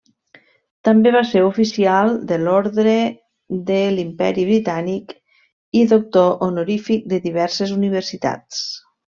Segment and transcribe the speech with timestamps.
[0.87, 2.95] També va ser Oficial de l'Ordre
[3.69, 5.15] de l'Imperi Britànic
[5.83, 8.67] i doctor honorífic de diverses universitats.